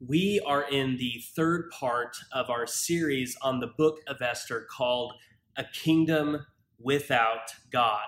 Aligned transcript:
We 0.00 0.40
are 0.46 0.62
in 0.62 0.96
the 0.96 1.24
third 1.34 1.70
part 1.70 2.16
of 2.32 2.50
our 2.50 2.68
series 2.68 3.36
on 3.42 3.58
the 3.58 3.66
book 3.66 3.98
of 4.06 4.22
Esther 4.22 4.64
called 4.70 5.14
A 5.56 5.64
Kingdom 5.72 6.46
Without 6.78 7.52
God. 7.72 8.04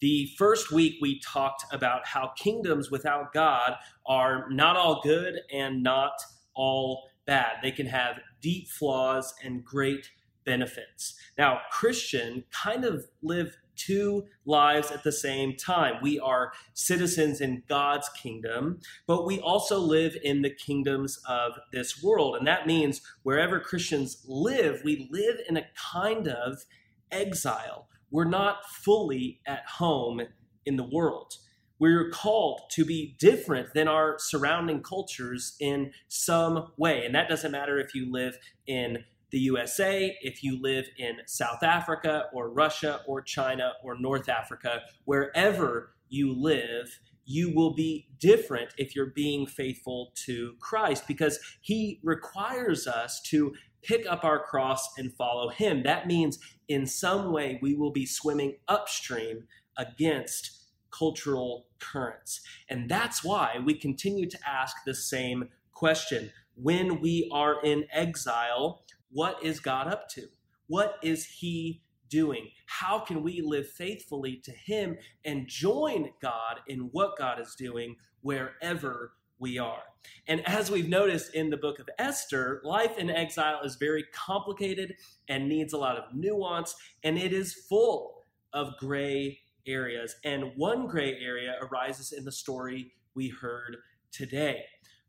The 0.00 0.30
first 0.36 0.72
week 0.72 0.96
we 1.00 1.20
talked 1.20 1.64
about 1.72 2.08
how 2.08 2.32
kingdoms 2.36 2.90
without 2.90 3.32
God 3.32 3.76
are 4.04 4.50
not 4.50 4.76
all 4.76 5.00
good 5.04 5.38
and 5.52 5.80
not 5.80 6.20
all 6.56 7.08
bad. 7.24 7.58
They 7.62 7.70
can 7.70 7.86
have 7.86 8.18
deep 8.40 8.68
flaws 8.68 9.32
and 9.44 9.64
great 9.64 10.10
benefits. 10.44 11.14
Now, 11.38 11.60
Christian 11.70 12.42
kind 12.50 12.84
of 12.84 13.06
live 13.22 13.56
two 13.86 14.24
lives 14.44 14.90
at 14.90 15.04
the 15.04 15.12
same 15.12 15.56
time. 15.56 15.94
We 16.02 16.18
are 16.18 16.52
citizens 16.74 17.40
in 17.40 17.62
God's 17.68 18.08
kingdom, 18.10 18.80
but 19.06 19.26
we 19.26 19.40
also 19.40 19.78
live 19.78 20.16
in 20.22 20.42
the 20.42 20.50
kingdoms 20.50 21.18
of 21.28 21.52
this 21.72 22.02
world. 22.02 22.36
And 22.36 22.46
that 22.46 22.66
means 22.66 23.00
wherever 23.22 23.60
Christians 23.60 24.24
live, 24.26 24.82
we 24.84 25.08
live 25.10 25.38
in 25.48 25.56
a 25.56 25.66
kind 25.92 26.28
of 26.28 26.64
exile. 27.10 27.88
We're 28.10 28.24
not 28.24 28.68
fully 28.70 29.40
at 29.46 29.66
home 29.66 30.22
in 30.66 30.76
the 30.76 30.88
world. 30.88 31.34
We're 31.78 32.10
called 32.10 32.60
to 32.72 32.84
be 32.84 33.16
different 33.18 33.74
than 33.74 33.88
our 33.88 34.16
surrounding 34.18 34.82
cultures 34.82 35.56
in 35.58 35.92
some 36.08 36.72
way. 36.76 37.04
And 37.04 37.14
that 37.14 37.28
doesn't 37.28 37.50
matter 37.50 37.80
if 37.80 37.94
you 37.94 38.12
live 38.12 38.38
in 38.66 38.98
the 39.32 39.38
USA, 39.40 40.16
if 40.20 40.44
you 40.44 40.60
live 40.60 40.86
in 40.98 41.16
South 41.26 41.62
Africa 41.62 42.26
or 42.32 42.50
Russia 42.50 43.00
or 43.06 43.22
China 43.22 43.72
or 43.82 43.98
North 43.98 44.28
Africa, 44.28 44.82
wherever 45.04 45.94
you 46.08 46.32
live, 46.32 47.00
you 47.24 47.52
will 47.54 47.74
be 47.74 48.08
different 48.18 48.74
if 48.76 48.94
you're 48.94 49.06
being 49.06 49.46
faithful 49.46 50.12
to 50.26 50.54
Christ 50.60 51.04
because 51.08 51.38
he 51.60 51.98
requires 52.02 52.86
us 52.86 53.20
to 53.22 53.54
pick 53.82 54.06
up 54.06 54.22
our 54.22 54.38
cross 54.38 54.90
and 54.98 55.12
follow 55.14 55.48
him. 55.48 55.82
That 55.82 56.06
means 56.06 56.38
in 56.68 56.86
some 56.86 57.32
way 57.32 57.58
we 57.62 57.74
will 57.74 57.90
be 57.90 58.06
swimming 58.06 58.56
upstream 58.68 59.44
against 59.76 60.62
cultural 60.90 61.66
currents. 61.78 62.40
And 62.68 62.88
that's 62.88 63.24
why 63.24 63.56
we 63.64 63.74
continue 63.74 64.28
to 64.28 64.38
ask 64.46 64.76
the 64.84 64.94
same 64.94 65.48
question. 65.72 66.30
When 66.54 67.00
we 67.00 67.30
are 67.32 67.62
in 67.64 67.86
exile, 67.90 68.82
what 69.12 69.42
is 69.42 69.60
God 69.60 69.88
up 69.88 70.08
to? 70.10 70.26
What 70.66 70.96
is 71.02 71.24
He 71.26 71.82
doing? 72.08 72.48
How 72.66 72.98
can 72.98 73.22
we 73.22 73.40
live 73.40 73.68
faithfully 73.68 74.40
to 74.44 74.52
Him 74.52 74.96
and 75.24 75.48
join 75.48 76.10
God 76.20 76.60
in 76.66 76.90
what 76.92 77.18
God 77.18 77.40
is 77.40 77.54
doing 77.54 77.96
wherever 78.20 79.12
we 79.38 79.58
are? 79.58 79.82
And 80.26 80.46
as 80.48 80.70
we've 80.70 80.88
noticed 80.88 81.34
in 81.34 81.50
the 81.50 81.56
book 81.56 81.78
of 81.78 81.88
Esther, 81.98 82.60
life 82.64 82.98
in 82.98 83.10
exile 83.10 83.60
is 83.62 83.76
very 83.76 84.04
complicated 84.12 84.94
and 85.28 85.48
needs 85.48 85.72
a 85.72 85.78
lot 85.78 85.96
of 85.96 86.14
nuance, 86.14 86.74
and 87.02 87.18
it 87.18 87.32
is 87.32 87.54
full 87.68 88.22
of 88.52 88.76
gray 88.78 89.38
areas. 89.66 90.16
And 90.24 90.52
one 90.56 90.86
gray 90.86 91.16
area 91.20 91.54
arises 91.62 92.12
in 92.12 92.24
the 92.24 92.32
story 92.32 92.92
we 93.14 93.28
heard 93.28 93.76
today. 94.10 94.64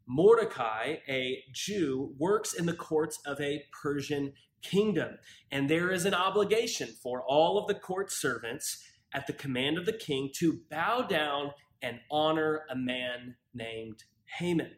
Mordecai, 0.07 0.97
a 1.07 1.43
Jew, 1.51 2.13
works 2.17 2.53
in 2.53 2.65
the 2.65 2.73
courts 2.73 3.19
of 3.25 3.39
a 3.39 3.63
Persian 3.81 4.33
kingdom. 4.61 5.17
And 5.51 5.69
there 5.69 5.91
is 5.91 6.05
an 6.05 6.13
obligation 6.13 6.89
for 7.01 7.23
all 7.23 7.57
of 7.57 7.67
the 7.67 7.75
court 7.75 8.11
servants 8.11 8.83
at 9.13 9.27
the 9.27 9.33
command 9.33 9.77
of 9.77 9.85
the 9.85 9.93
king 9.93 10.31
to 10.35 10.61
bow 10.69 11.03
down 11.03 11.51
and 11.81 11.99
honor 12.09 12.63
a 12.69 12.75
man 12.75 13.35
named 13.53 14.03
Haman. 14.37 14.71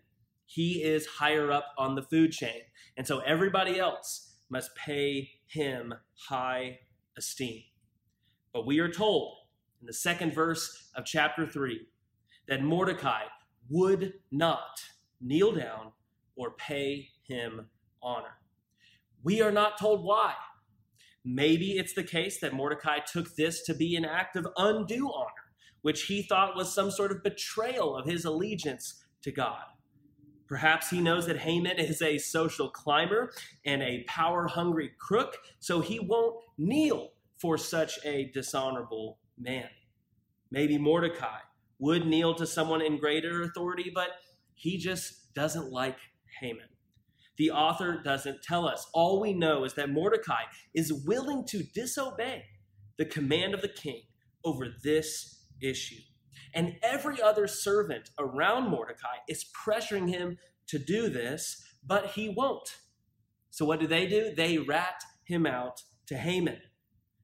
He 0.45 0.84
is 0.84 1.06
higher 1.06 1.52
up 1.52 1.67
on 1.78 1.95
the 1.95 2.04
food 2.04 2.32
chain. 2.32 2.62
And 2.98 3.08
so 3.08 3.20
everybody 3.20 3.80
else 3.80 4.36
must 4.50 4.76
pay 4.76 5.32
him 5.48 5.94
high 6.28 6.80
esteem. 7.17 7.64
But 8.54 8.66
we 8.66 8.80
are 8.80 8.92
told 8.92 9.38
in 9.82 9.88
the 9.88 9.94
second 9.94 10.33
verse 10.33 10.89
of 10.95 11.05
chapter 11.05 11.48
3 11.48 11.88
that 12.48 12.64
Mordecai 12.64 13.23
would 13.70 14.14
not 14.32 14.82
kneel 15.21 15.52
down, 15.53 15.92
or 16.36 16.52
pay 16.52 17.09
him 17.27 17.67
honor. 18.02 18.37
We 19.23 19.42
are 19.42 19.52
not 19.52 19.80
told 19.80 20.03
why. 20.03 20.33
Maybe 21.23 21.71
it's 21.71 21.93
the 21.93 22.03
case 22.03 22.39
that 22.39 22.53
Mordecai 22.53 22.99
took 22.99 23.36
this 23.36 23.64
to 23.64 23.73
be 23.73 23.95
an 23.95 24.05
act 24.05 24.36
of 24.36 24.48
undue 24.58 25.11
honor, 25.11 25.31
which 25.81 26.04
he 26.04 26.21
thought 26.21 26.55
was 26.55 26.73
some 26.73 26.92
sort 26.92 27.11
of 27.11 27.23
betrayal 27.23 27.95
of 27.95 28.05
his 28.05 28.25
allegiance 28.25 29.04
to 29.23 29.31
God. 29.31 29.64
Perhaps 30.48 30.92
he 30.92 31.02
knows 31.02 31.25
that 31.25 31.39
Haman 31.39 31.80
is 31.80 32.04
a 32.04 32.20
social 32.20 32.70
climber 32.70 33.31
and 33.65 33.81
a 33.81 34.04
power 34.08 34.48
hungry 34.48 34.92
crook, 34.99 35.37
so 35.59 35.81
he 35.81 35.99
won't 35.99 36.36
kneel 36.59 37.14
for 37.39 37.58
such 37.58 37.98
a 38.05 38.30
dishonorable 38.31 39.17
man. 39.39 39.70
Maybe 40.52 40.77
Mordecai 40.77 41.39
would 41.80 42.05
kneel 42.05 42.36
to 42.36 42.45
someone 42.45 42.81
in 42.81 42.98
greater 42.98 43.42
authority, 43.42 43.92
but 43.93 44.09
he 44.55 44.77
just 44.77 45.33
doesn't 45.33 45.71
like 45.71 45.98
Haman. 46.42 46.67
The 47.38 47.52
author 47.52 48.02
doesn't 48.04 48.42
tell 48.42 48.67
us. 48.67 48.88
All 48.93 49.20
we 49.20 49.33
know 49.33 49.66
is 49.66 49.73
that 49.73 49.89
Mordecai 49.89 50.43
is 50.73 50.93
willing 51.05 51.45
to 51.48 51.64
disobey 51.64 52.45
the 52.98 53.05
command 53.05 53.54
of 53.54 53.61
the 53.61 53.67
king 53.67 54.04
over 54.43 54.67
this 54.83 55.45
issue. 55.61 56.02
And 56.54 56.77
every 56.82 57.21
other 57.21 57.48
servant 57.48 58.10
around 58.17 58.70
Mordecai 58.70 59.17
is 59.27 59.45
pressuring 59.66 60.10
him 60.10 60.38
to 60.67 60.80
do 60.80 61.10
this, 61.10 61.61
but 61.86 62.11
he 62.11 62.30
won't. 62.30 62.77
So 63.49 63.66
what 63.66 63.80
do 63.80 63.87
they 63.87 64.08
do? 64.08 64.33
They 64.36 64.58
rat 64.58 65.04
him 65.26 65.45
out 65.45 65.82
to 66.08 66.17
Haman. 66.17 66.60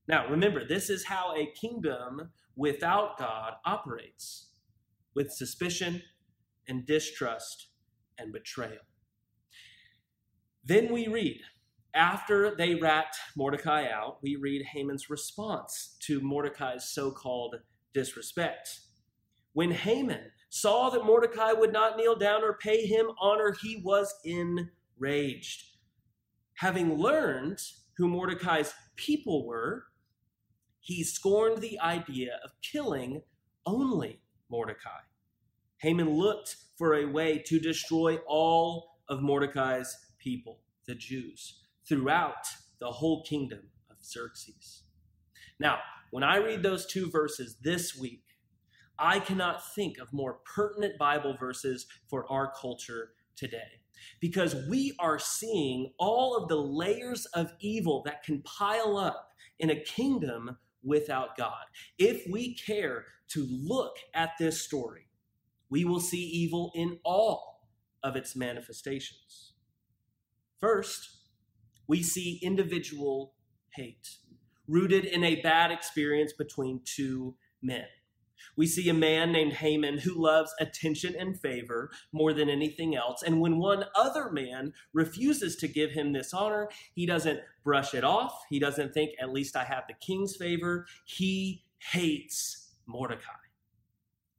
Now, 0.08 0.28
remember, 0.28 0.68
this 0.68 0.90
is 0.90 1.06
how 1.06 1.34
a 1.36 1.52
kingdom 1.60 2.32
without 2.56 3.18
God 3.18 3.54
operates 3.66 4.50
with 5.16 5.32
suspicion 5.32 6.02
and 6.68 6.86
distrust 6.86 7.68
and 8.18 8.32
betrayal. 8.32 8.84
Then 10.64 10.92
we 10.92 11.08
read, 11.08 11.42
after 11.94 12.56
they 12.56 12.76
rat 12.76 13.16
Mordecai 13.36 13.90
out, 13.90 14.20
we 14.22 14.36
read 14.36 14.66
Haman's 14.74 15.10
response 15.10 15.98
to 16.02 16.22
Mordecai's 16.22 16.86
so 16.86 17.12
called 17.12 17.56
disrespect. 17.94 18.80
When 19.54 19.72
Haman 19.72 20.32
saw 20.50 20.90
that 20.90 21.06
Mordecai 21.06 21.52
would 21.52 21.74
not 21.74 21.98
kneel 21.98 22.16
down 22.16 22.44
or 22.44 22.58
pay 22.58 22.86
him 22.86 23.08
honor, 23.20 23.56
he 23.62 23.82
was 23.84 24.14
enraged. 24.24 25.64
Having 26.56 26.98
learned 26.98 27.60
who 27.98 28.08
Mordecai's 28.08 28.74
people 28.96 29.46
were, 29.46 29.86
he 30.80 31.04
scorned 31.04 31.62
the 31.62 31.80
idea 31.80 32.40
of 32.44 32.52
killing 32.62 33.22
only 33.66 34.22
Mordecai. 34.50 35.02
Haman 35.82 36.10
looked 36.10 36.58
for 36.78 36.94
a 36.94 37.06
way 37.06 37.40
to 37.48 37.60
destroy 37.60 38.18
all 38.28 38.98
of 39.10 39.22
Mordecai's 39.22 39.98
people, 40.20 40.60
the 40.86 40.94
Jews, 40.94 41.62
throughout 41.88 42.46
the 42.80 42.92
whole 42.92 43.24
kingdom 43.24 43.62
of 43.90 43.98
Xerxes. 44.04 44.84
Now, 45.60 45.80
when 46.12 46.24
I 46.24 46.38
read 46.38 46.62
those 46.62 46.86
two 46.86 47.10
verses 47.10 47.58
this 47.64 47.98
week, 47.98 48.24
I 49.00 49.20
cannot 49.20 49.74
think 49.74 49.98
of 49.98 50.14
more 50.14 50.40
pertinent 50.46 51.00
Bible 51.00 51.36
verses 51.40 51.88
for 52.08 52.32
our 52.32 52.54
culture 52.54 53.14
today 53.36 53.82
because 54.20 54.56
we 54.70 54.94
are 55.00 55.18
seeing 55.18 55.94
all 55.98 56.38
of 56.38 56.48
the 56.48 56.62
layers 56.62 57.26
of 57.34 57.54
evil 57.60 58.04
that 58.06 58.24
can 58.24 58.44
pile 58.44 58.98
up 58.98 59.30
in 59.58 59.72
a 59.72 59.80
kingdom 59.84 60.58
without 60.84 61.36
God. 61.38 61.64
If 61.98 62.30
we 62.30 62.54
care 62.54 63.06
to 63.30 63.48
look 63.50 63.96
at 64.14 64.32
this 64.38 64.62
story, 64.62 65.08
we 65.72 65.86
will 65.86 66.02
see 66.02 66.22
evil 66.22 66.72
in 66.76 67.00
all 67.04 67.62
of 68.04 68.16
its 68.16 68.36
manifestations. 68.36 69.54
First, 70.60 71.10
we 71.88 72.04
see 72.04 72.40
individual 72.44 73.34
hate, 73.74 74.18
rooted 74.68 75.06
in 75.06 75.24
a 75.24 75.42
bad 75.42 75.72
experience 75.72 76.34
between 76.34 76.82
two 76.86 77.36
men. 77.62 77.86
We 78.58 78.68
see 78.68 78.90
a 78.90 78.94
man 78.94 79.32
named 79.32 79.54
Haman 79.54 80.00
who 80.00 80.14
loves 80.22 80.54
attention 80.60 81.16
and 81.18 81.40
favor 81.40 81.92
more 82.12 82.34
than 82.34 82.50
anything 82.50 82.96
else. 82.96 83.24
And 83.24 83.40
when 83.40 83.58
one 83.58 83.86
other 83.96 84.32
man 84.32 84.74
refuses 84.94 85.56
to 85.58 85.68
give 85.68 85.92
him 85.92 86.12
this 86.12 86.34
honor, 86.34 86.70
he 86.94 87.06
doesn't 87.06 87.40
brush 87.64 87.94
it 87.94 88.04
off. 88.04 88.34
He 88.50 88.60
doesn't 88.60 88.94
think, 88.94 89.12
at 89.22 89.32
least 89.32 89.56
I 89.56 89.64
have 89.64 89.84
the 89.88 89.94
king's 90.06 90.36
favor. 90.36 90.86
He 91.06 91.64
hates 91.78 92.74
Mordecai. 92.88 93.41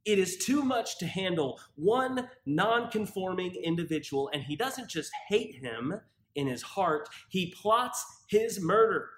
It 0.05 0.19
is 0.19 0.37
too 0.37 0.63
much 0.63 0.97
to 0.99 1.07
handle 1.07 1.59
one 1.75 2.29
non-conforming 2.45 3.55
individual, 3.55 4.29
and 4.33 4.43
he 4.43 4.55
doesn't 4.55 4.89
just 4.89 5.11
hate 5.29 5.55
him 5.55 6.01
in 6.35 6.47
his 6.47 6.61
heart, 6.61 7.09
he 7.29 7.53
plots 7.53 8.03
his 8.27 8.59
murder. 8.59 9.09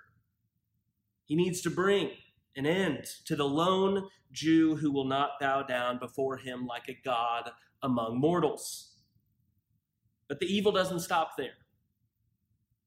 He 1.26 1.36
needs 1.36 1.62
to 1.62 1.70
bring 1.70 2.12
an 2.56 2.66
end 2.66 3.06
to 3.26 3.36
the 3.36 3.48
lone 3.48 4.10
Jew 4.32 4.76
who 4.76 4.92
will 4.92 5.06
not 5.06 5.40
bow 5.40 5.64
down 5.64 5.98
before 5.98 6.38
him 6.38 6.68
like 6.68 6.90
a 6.90 7.00
god 7.04 7.52
among 7.82 8.20
mortals. 8.20 8.92
But 10.28 10.40
the 10.40 10.46
evil 10.46 10.72
doesn't 10.72 11.00
stop 11.00 11.32
there. 11.38 11.54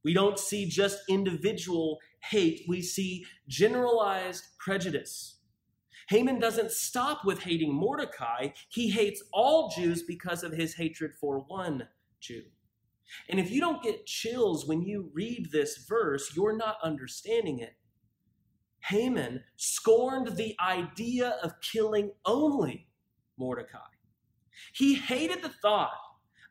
We 0.05 0.12
don't 0.12 0.39
see 0.39 0.67
just 0.67 1.00
individual 1.09 1.99
hate, 2.21 2.65
we 2.69 2.83
see 2.83 3.25
generalized 3.49 4.45
prejudice. 4.59 5.38
Haman 6.08 6.38
doesn't 6.38 6.70
stop 6.70 7.25
with 7.25 7.40
hating 7.40 7.72
Mordecai, 7.72 8.49
he 8.69 8.88
hates 8.88 9.22
all 9.32 9.70
Jews 9.70 10.02
because 10.02 10.43
of 10.43 10.52
his 10.52 10.75
hatred 10.75 11.12
for 11.20 11.40
one 11.40 11.87
Jew. 12.20 12.43
And 13.28 13.38
if 13.38 13.50
you 13.50 13.60
don't 13.60 13.82
get 13.82 14.06
chills 14.06 14.66
when 14.66 14.82
you 14.82 15.10
read 15.12 15.49
this 15.50 15.78
verse, 15.88 16.34
you're 16.34 16.56
not 16.56 16.76
understanding 16.82 17.58
it. 17.60 17.76
Haman 18.81 19.43
scorned 19.56 20.37
the 20.37 20.55
idea 20.60 21.38
of 21.43 21.60
killing 21.60 22.12
only 22.25 22.88
Mordecai. 23.38 23.78
He 24.72 24.94
hated 24.94 25.43
the 25.43 25.52
thought 25.62 25.90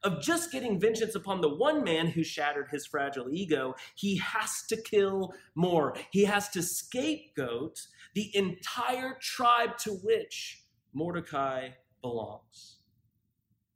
of 0.03 0.21
just 0.21 0.51
getting 0.51 0.79
vengeance 0.79 1.15
upon 1.15 1.41
the 1.41 1.55
one 1.55 1.83
man 1.83 2.07
who 2.07 2.23
shattered 2.23 2.67
his 2.71 2.85
fragile 2.85 3.29
ego. 3.31 3.75
He 3.95 4.17
has 4.17 4.63
to 4.69 4.77
kill 4.77 5.33
more. 5.55 5.95
He 6.11 6.23
has 6.25 6.49
to 6.49 6.61
scapegoat 6.61 7.87
the 8.13 8.35
entire 8.35 9.17
tribe 9.21 9.77
to 9.79 9.91
which 9.91 10.63
Mordecai 10.93 11.69
belongs. 12.01 12.77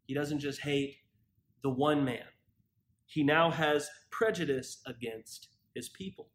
He 0.05 0.13
doesn't 0.13 0.39
just 0.39 0.61
hate 0.61 0.97
the 1.63 1.69
one 1.69 2.03
man, 2.03 2.25
he 3.05 3.23
now 3.23 3.51
has 3.51 3.89
prejudice 4.09 4.81
against 4.85 5.49
his 5.75 5.89
people. 5.89 6.29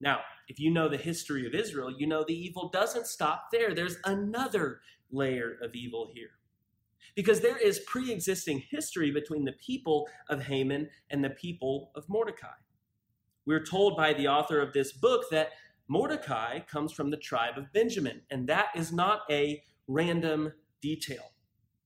Now, 0.00 0.20
if 0.48 0.58
you 0.58 0.70
know 0.70 0.88
the 0.88 0.96
history 0.96 1.46
of 1.46 1.54
Israel, 1.54 1.92
you 1.96 2.06
know 2.06 2.24
the 2.26 2.38
evil 2.38 2.68
doesn't 2.68 3.06
stop 3.06 3.48
there. 3.52 3.74
There's 3.74 3.98
another 4.04 4.80
layer 5.10 5.56
of 5.62 5.74
evil 5.74 6.10
here. 6.14 6.30
Because 7.14 7.40
there 7.40 7.58
is 7.58 7.80
pre 7.80 8.10
existing 8.10 8.62
history 8.70 9.10
between 9.10 9.44
the 9.44 9.52
people 9.52 10.08
of 10.28 10.42
Haman 10.42 10.88
and 11.10 11.22
the 11.22 11.30
people 11.30 11.90
of 11.94 12.08
Mordecai. 12.08 12.48
We're 13.46 13.64
told 13.64 13.96
by 13.96 14.12
the 14.12 14.28
author 14.28 14.60
of 14.60 14.72
this 14.72 14.92
book 14.92 15.24
that 15.30 15.50
Mordecai 15.90 16.60
comes 16.60 16.92
from 16.92 17.10
the 17.10 17.16
tribe 17.16 17.58
of 17.58 17.72
Benjamin, 17.72 18.20
and 18.30 18.48
that 18.48 18.68
is 18.76 18.92
not 18.92 19.22
a 19.28 19.60
random 19.88 20.52
detail. 20.80 21.32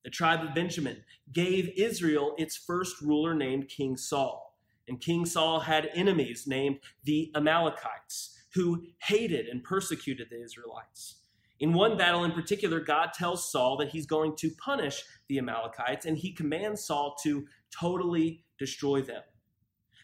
The 0.05 0.11
tribe 0.11 0.47
of 0.47 0.55
Benjamin 0.55 1.03
gave 1.33 1.73
Israel 1.75 2.35
its 2.37 2.55
first 2.55 3.01
ruler 3.01 3.33
named 3.33 3.69
King 3.69 3.97
Saul. 3.97 4.59
And 4.87 5.01
King 5.01 5.25
Saul 5.25 5.61
had 5.61 5.89
enemies 5.95 6.47
named 6.47 6.81
the 7.05 7.33
Amalekites, 7.35 8.45
who 8.53 8.83
hated 8.99 9.47
and 9.47 9.65
persecuted 9.65 10.29
the 10.31 10.45
Israelites. 10.45 11.23
In 11.61 11.73
one 11.73 11.97
battle 11.97 12.25
in 12.25 12.33
particular, 12.33 12.81
God 12.81 13.15
tells 13.15 13.51
Saul 13.51 13.79
that 13.79 13.89
he's 13.89 14.05
going 14.05 14.37
to 14.37 14.51
punish 14.63 15.03
the 15.29 15.39
Amalekites, 15.39 16.05
and 16.05 16.19
he 16.19 16.31
commands 16.31 16.85
Saul 16.85 17.17
to 17.23 17.47
totally 17.71 18.45
destroy 18.59 19.01
them. 19.01 19.23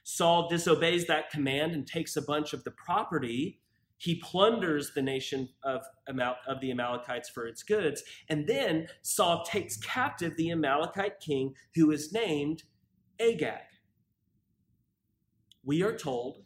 Saul 0.05 0.49
disobeys 0.49 1.07
that 1.07 1.29
command 1.29 1.73
and 1.73 1.87
takes 1.87 2.17
a 2.17 2.23
bunch 2.23 2.55
of 2.55 2.65
the 2.65 2.71
property. 2.71 3.60
He 4.01 4.15
plunders 4.15 4.93
the 4.95 5.03
nation 5.03 5.51
of, 5.63 5.83
of 6.09 6.61
the 6.63 6.71
Amalekites 6.71 7.29
for 7.29 7.47
its 7.47 7.63
goods. 7.63 8.03
And 8.31 8.47
then 8.47 8.89
Saul 9.03 9.45
takes 9.45 9.77
captive 9.77 10.37
the 10.39 10.51
Amalekite 10.51 11.21
king 11.21 11.55
who 11.75 11.91
is 11.91 12.11
named 12.11 12.63
Agag. 13.21 13.61
We 15.63 15.83
are 15.83 15.95
told 15.95 16.39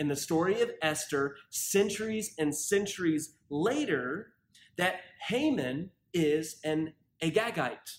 in 0.00 0.08
the 0.08 0.16
story 0.16 0.60
of 0.60 0.72
Esther, 0.82 1.36
centuries 1.48 2.34
and 2.40 2.52
centuries 2.52 3.36
later, 3.50 4.32
that 4.76 4.96
Haman 5.28 5.90
is 6.12 6.58
an 6.64 6.92
Agagite. 7.22 7.98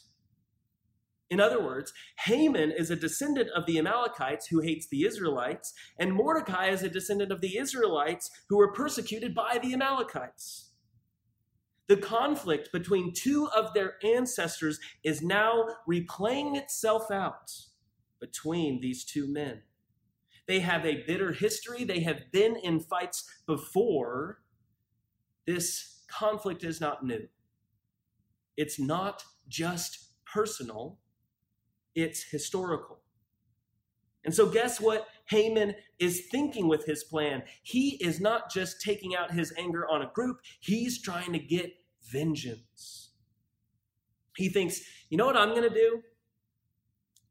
In 1.29 1.39
other 1.41 1.61
words, 1.61 1.93
Haman 2.19 2.71
is 2.71 2.89
a 2.89 2.95
descendant 2.95 3.49
of 3.49 3.65
the 3.65 3.77
Amalekites 3.77 4.47
who 4.47 4.61
hates 4.61 4.87
the 4.87 5.05
Israelites, 5.05 5.73
and 5.99 6.13
Mordecai 6.13 6.67
is 6.67 6.83
a 6.83 6.89
descendant 6.89 7.31
of 7.31 7.41
the 7.41 7.57
Israelites 7.57 8.31
who 8.49 8.57
were 8.57 8.71
persecuted 8.71 9.35
by 9.35 9.59
the 9.61 9.73
Amalekites. 9.73 10.71
The 11.87 11.97
conflict 11.97 12.71
between 12.71 13.13
two 13.13 13.47
of 13.49 13.73
their 13.73 13.95
ancestors 14.03 14.79
is 15.03 15.21
now 15.21 15.67
replaying 15.89 16.57
itself 16.57 17.11
out 17.11 17.51
between 18.19 18.81
these 18.81 19.03
two 19.05 19.27
men. 19.27 19.61
They 20.47 20.59
have 20.61 20.85
a 20.85 21.03
bitter 21.05 21.33
history, 21.33 21.83
they 21.83 22.01
have 22.01 22.31
been 22.31 22.55
in 22.55 22.79
fights 22.79 23.29
before. 23.45 24.39
This 25.45 26.03
conflict 26.07 26.63
is 26.63 26.79
not 26.79 27.05
new. 27.05 27.27
It's 28.55 28.79
not 28.79 29.23
just 29.47 30.13
personal, 30.25 30.99
it's 31.97 32.21
historical. 32.21 32.99
And 34.23 34.33
so, 34.33 34.45
guess 34.45 34.79
what 34.79 35.07
Haman 35.29 35.73
is 35.99 36.27
thinking 36.31 36.67
with 36.67 36.85
his 36.85 37.03
plan? 37.03 37.43
He 37.63 37.95
is 38.01 38.21
not 38.21 38.51
just 38.51 38.81
taking 38.81 39.15
out 39.15 39.31
his 39.31 39.53
anger 39.57 39.87
on 39.89 40.01
a 40.03 40.11
group, 40.13 40.37
he's 40.59 41.01
trying 41.01 41.33
to 41.33 41.39
get 41.39 41.73
vengeance. 42.03 43.11
He 44.35 44.49
thinks, 44.49 44.81
you 45.09 45.17
know 45.17 45.25
what 45.25 45.37
I'm 45.37 45.49
going 45.49 45.63
to 45.63 45.73
do? 45.73 46.03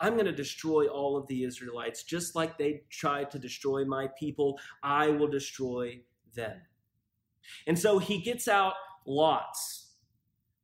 I'm 0.01 0.15
going 0.15 0.27
to 0.27 0.33
destroy 0.33 0.89
all 0.89 1.17
of 1.17 1.27
the 1.29 1.45
Israelites 1.45 2.03
just 2.03 2.35
like 2.35 2.59
they 2.59 2.83
tried 2.91 3.31
to 3.31 3.39
destroy 3.39 3.85
my 3.85 4.09
people. 4.19 4.59
I 4.83 5.09
will 5.09 5.29
destroy 5.29 6.01
them. 6.35 6.61
And 7.67 7.79
so 7.79 7.99
he 7.99 8.21
gets 8.21 8.49
out 8.49 8.75
lots, 9.07 9.93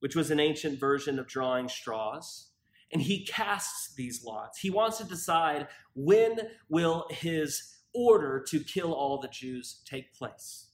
which 0.01 0.17
was 0.17 0.31
an 0.31 0.41
ancient 0.41 0.81
version 0.81 1.19
of 1.19 1.29
drawing 1.29 1.69
straws, 1.69 2.52
and 2.93 3.01
he 3.01 3.25
casts 3.25 3.95
these 3.95 4.25
lots. 4.25 4.59
He 4.59 4.71
wants 4.71 4.99
to 4.99 5.05
decide 5.05 5.69
when 5.95 6.39
will 6.69 7.07
his 7.11 7.77
order 7.95 8.45
to 8.49 8.61
kill 8.61 8.93
all 8.93 9.19
the 9.19 9.29
Jews 9.29 9.81
take 9.85 10.15
place. 10.15 10.69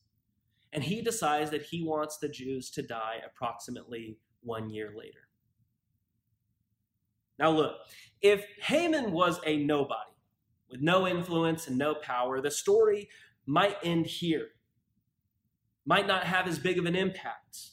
And 0.73 0.85
he 0.85 1.01
decides 1.01 1.51
that 1.51 1.63
he 1.63 1.83
wants 1.83 2.19
the 2.19 2.29
Jews 2.29 2.71
to 2.73 2.83
die 2.83 3.17
approximately 3.25 4.19
one 4.43 4.69
year 4.71 4.93
later. 4.97 5.29
Now, 7.39 7.51
look, 7.51 7.77
if 8.21 8.45
Haman 8.63 9.13
was 9.13 9.41
a 9.47 9.57
nobody 9.57 10.11
with 10.71 10.81
no 10.81 11.07
influence 11.07 11.69
and 11.69 11.79
no 11.79 11.95
power, 11.95 12.41
the 12.41 12.51
story 12.51 13.09
might 13.47 13.77
end 13.83 14.07
here 14.07 14.49
might 15.89 16.07
not 16.07 16.25
have 16.25 16.47
as 16.47 16.59
big 16.59 16.79
of 16.79 16.85
an 16.85 16.95
impact. 16.95 17.71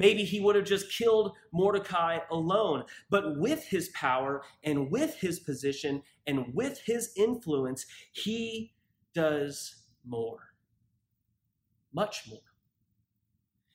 Maybe 0.00 0.24
he 0.24 0.40
would 0.40 0.56
have 0.56 0.64
just 0.64 0.90
killed 0.90 1.36
Mordecai 1.52 2.20
alone. 2.30 2.84
But 3.10 3.38
with 3.38 3.66
his 3.66 3.90
power 3.90 4.42
and 4.64 4.90
with 4.90 5.16
his 5.16 5.38
position 5.38 6.00
and 6.26 6.54
with 6.54 6.80
his 6.86 7.12
influence, 7.18 7.84
he 8.10 8.72
does 9.14 9.84
more. 10.06 10.54
Much 11.92 12.22
more. 12.30 12.40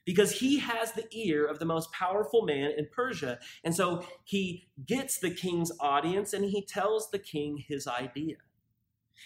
Because 0.04 0.40
he 0.40 0.58
has 0.58 0.94
the 0.94 1.06
ear 1.12 1.46
of 1.46 1.60
the 1.60 1.66
most 1.66 1.92
powerful 1.92 2.42
man 2.42 2.72
in 2.76 2.88
Persia. 2.92 3.38
And 3.64 3.76
so 3.76 4.04
he 4.24 4.68
gets 4.84 5.20
the 5.20 5.30
king's 5.30 5.72
audience 5.80 6.34
and 6.34 6.44
he 6.44 6.66
tells 6.66 7.12
the 7.12 7.20
king 7.20 7.64
his 7.68 7.86
idea. 7.86 8.38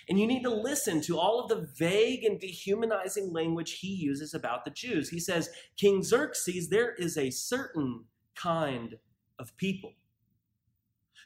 And 0.07 0.19
you 0.19 0.27
need 0.27 0.43
to 0.43 0.53
listen 0.53 1.01
to 1.01 1.17
all 1.17 1.39
of 1.39 1.49
the 1.49 1.67
vague 1.77 2.23
and 2.23 2.39
dehumanizing 2.39 3.31
language 3.31 3.79
he 3.79 3.87
uses 3.87 4.33
about 4.33 4.65
the 4.65 4.71
Jews. 4.71 5.09
He 5.09 5.19
says, 5.19 5.49
King 5.77 6.03
Xerxes, 6.03 6.69
there 6.69 6.93
is 6.93 7.17
a 7.17 7.29
certain 7.29 8.05
kind 8.35 8.95
of 9.37 9.55
people 9.57 9.93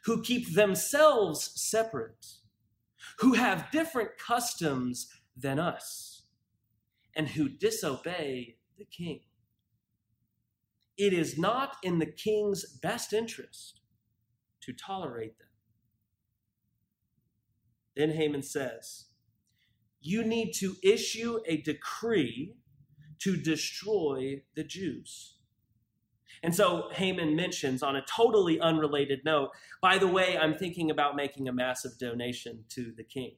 who 0.05 0.22
keep 0.22 0.53
themselves 0.53 1.51
separate, 1.55 2.25
who 3.20 3.34
have 3.34 3.72
different 3.72 4.17
customs 4.17 5.08
than 5.36 5.60
us, 5.60 6.24
and 7.15 7.29
who 7.29 7.48
disobey 7.48 8.58
the 8.77 8.86
king. 8.86 9.22
It 10.98 11.13
is 11.13 11.38
not 11.38 11.77
in 11.84 12.00
the 12.00 12.05
king's 12.05 12.65
best 12.65 13.13
interest 13.13 13.79
to 14.62 14.74
tolerate 14.74 15.38
them. 15.39 15.48
Then 17.96 18.12
Haman 18.12 18.44
says, 18.44 19.06
You 20.02 20.24
need 20.24 20.54
to 20.54 20.76
issue 20.84 21.40
a 21.46 21.58
decree 21.58 22.56
to 23.20 23.38
destroy 23.38 24.42
the 24.56 24.64
Jews. 24.64 25.36
And 26.42 26.54
so 26.54 26.90
Haman 26.92 27.36
mentions 27.38 27.82
on 27.82 27.96
a 27.96 28.04
totally 28.06 28.60
unrelated 28.60 29.22
note, 29.24 29.52
by 29.82 29.98
the 29.98 30.08
way, 30.08 30.38
I'm 30.38 30.58
thinking 30.58 30.92
about 30.92 31.16
making 31.16 31.48
a 31.48 31.54
massive 31.54 31.98
donation 31.98 32.66
to 32.70 32.92
the 32.96 33.04
king. 33.04 33.36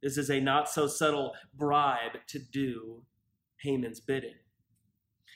This 0.00 0.16
is 0.16 0.30
a 0.30 0.40
not 0.40 0.68
so 0.68 0.86
subtle 0.86 1.34
bribe 1.52 2.18
to 2.28 2.38
do 2.38 3.02
Haman's 3.56 4.00
bidding. 4.00 4.36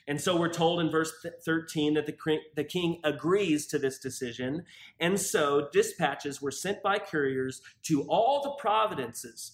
And 0.07 0.21
so 0.21 0.37
we're 0.37 0.53
told 0.53 0.79
in 0.79 0.91
verse 0.91 1.11
13 1.43 1.95
that 1.95 2.05
the, 2.05 2.15
the 2.55 2.63
king 2.63 2.99
agrees 3.03 3.65
to 3.67 3.79
this 3.79 3.97
decision. 3.99 4.63
And 4.99 5.19
so 5.19 5.67
dispatches 5.71 6.41
were 6.41 6.51
sent 6.51 6.83
by 6.83 6.99
couriers 6.99 7.61
to 7.83 8.03
all 8.03 8.43
the 8.43 8.61
provinces, 8.61 9.51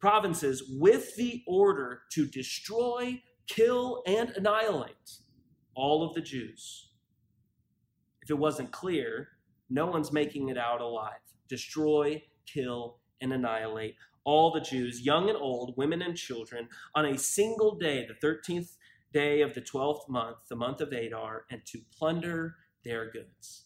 provinces 0.00 0.62
with 0.78 1.14
the 1.16 1.42
order 1.46 2.02
to 2.12 2.26
destroy, 2.26 3.22
kill, 3.46 4.02
and 4.06 4.30
annihilate 4.30 5.18
all 5.74 6.02
of 6.02 6.14
the 6.14 6.22
Jews. 6.22 6.88
If 8.22 8.30
it 8.30 8.38
wasn't 8.38 8.72
clear, 8.72 9.28
no 9.68 9.86
one's 9.86 10.12
making 10.12 10.48
it 10.48 10.58
out 10.58 10.80
alive. 10.80 11.20
Destroy, 11.48 12.22
kill, 12.46 12.98
and 13.20 13.32
annihilate 13.32 13.96
all 14.24 14.52
the 14.52 14.60
Jews, 14.60 15.00
young 15.00 15.28
and 15.28 15.38
old, 15.38 15.76
women 15.76 16.02
and 16.02 16.16
children, 16.16 16.68
on 16.94 17.06
a 17.06 17.18
single 17.18 17.74
day, 17.74 18.06
the 18.06 18.26
13th 18.26 18.76
day 19.12 19.42
of 19.42 19.54
the 19.54 19.60
12th 19.60 20.08
month, 20.08 20.38
the 20.48 20.56
month 20.56 20.80
of 20.80 20.92
Adar, 20.92 21.44
and 21.50 21.60
to 21.66 21.80
plunder 21.96 22.56
their 22.84 23.10
goods. 23.10 23.64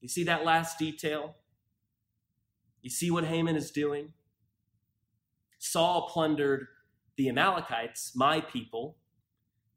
You 0.00 0.08
see 0.08 0.24
that 0.24 0.44
last 0.44 0.78
detail? 0.78 1.36
You 2.82 2.90
see 2.90 3.10
what 3.10 3.24
Haman 3.24 3.56
is 3.56 3.70
doing? 3.70 4.14
Saul 5.58 6.08
plundered 6.08 6.66
the 7.16 7.28
Amalekites, 7.28 8.12
my 8.16 8.40
people. 8.40 8.96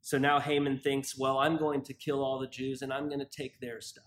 So 0.02 0.18
now 0.18 0.40
Haman 0.40 0.80
thinks, 0.80 1.18
well, 1.18 1.40
I'm 1.40 1.58
going 1.58 1.82
to 1.84 1.94
kill 1.94 2.24
all 2.24 2.40
the 2.40 2.48
Jews 2.48 2.82
and 2.82 2.94
I'm 2.94 3.08
going 3.08 3.20
to 3.20 3.26
take 3.26 3.60
their 3.60 3.82
stuff. 3.82 4.06